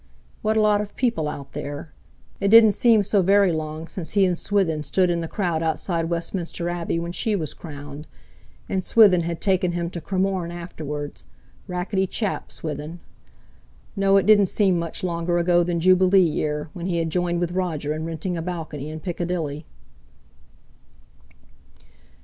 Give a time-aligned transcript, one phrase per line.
[0.41, 1.93] What a lot of people out there!
[2.39, 6.05] It didn't seem so very long since he and Swithin stood in the crowd outside
[6.09, 8.07] Westminster Abbey when she was crowned,
[8.67, 12.99] and Swithin had taken him to Cremorne afterwards—racketty chap, Swithin;
[13.95, 17.51] no, it didn't seem much longer ago than Jubilee Year, when he had joined with
[17.51, 19.67] Roger in renting a balcony in Piccadilly.